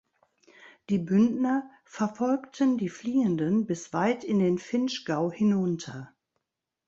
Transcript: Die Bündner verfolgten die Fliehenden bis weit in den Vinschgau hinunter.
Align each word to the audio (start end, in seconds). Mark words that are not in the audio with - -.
Die 0.89 0.97
Bündner 0.97 1.69
verfolgten 1.85 2.79
die 2.79 2.89
Fliehenden 2.89 3.67
bis 3.67 3.93
weit 3.93 4.23
in 4.23 4.39
den 4.39 4.57
Vinschgau 4.57 5.31
hinunter. 5.31 6.11